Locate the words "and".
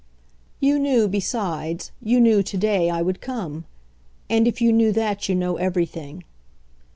4.31-4.47